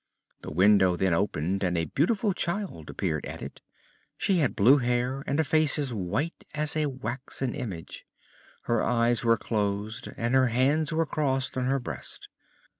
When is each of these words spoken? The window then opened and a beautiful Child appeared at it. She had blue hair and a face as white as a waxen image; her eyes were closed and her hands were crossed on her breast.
The 0.41 0.49
window 0.49 0.95
then 0.95 1.13
opened 1.13 1.63
and 1.63 1.77
a 1.77 1.85
beautiful 1.85 2.33
Child 2.33 2.89
appeared 2.89 3.23
at 3.27 3.43
it. 3.43 3.61
She 4.17 4.37
had 4.37 4.55
blue 4.55 4.77
hair 4.79 5.23
and 5.27 5.39
a 5.39 5.43
face 5.43 5.77
as 5.77 5.93
white 5.93 6.43
as 6.55 6.75
a 6.75 6.87
waxen 6.87 7.53
image; 7.53 8.05
her 8.63 8.81
eyes 8.81 9.23
were 9.23 9.37
closed 9.37 10.09
and 10.17 10.33
her 10.33 10.47
hands 10.47 10.91
were 10.91 11.05
crossed 11.05 11.55
on 11.55 11.67
her 11.67 11.77
breast. 11.77 12.29